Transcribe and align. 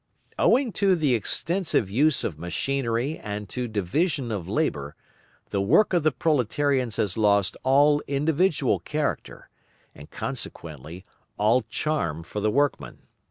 Owing 0.39 0.71
to 0.81 0.95
the 0.95 1.13
extensive 1.13 1.87
use 1.91 2.23
of 2.23 2.39
machinery 2.39 3.19
and 3.19 3.47
to 3.49 3.67
division 3.67 4.31
of 4.31 4.47
labour, 4.49 4.95
the 5.51 5.61
work 5.61 5.93
of 5.93 6.01
the 6.01 6.11
proletarians 6.11 6.95
has 6.95 7.17
lost 7.19 7.55
all 7.61 8.01
individual 8.07 8.79
character, 8.79 9.47
and 9.93 10.09
consequently, 10.09 11.05
all 11.37 11.61
charm 11.69 12.23
for 12.23 12.39
the 12.39 12.49
workman. 12.49 13.03